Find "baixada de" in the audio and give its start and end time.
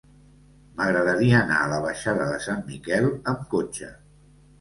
1.83-2.39